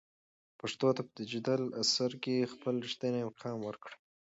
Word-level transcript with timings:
پښتو 0.59 0.87
ته 0.95 1.01
په 1.05 1.11
ډیجیټل 1.19 1.61
عصر 1.81 2.11
کې 2.23 2.49
خپل 2.53 2.73
رښتینی 2.85 3.21
مقام 3.29 3.57
ورکړئ. 3.63 3.95